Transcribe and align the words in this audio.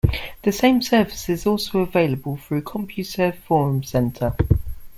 The 0.41 0.51
same 0.51 0.81
service 0.81 1.29
is 1.29 1.45
also 1.45 1.81
available 1.81 2.35
through 2.35 2.63
Compuserve 2.63 3.37
Forum 3.37 3.83
Center. 3.83 4.35